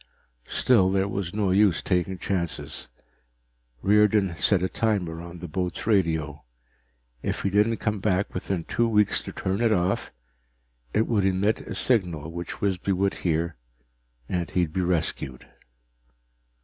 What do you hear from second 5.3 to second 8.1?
the boat's radio. If he didn't come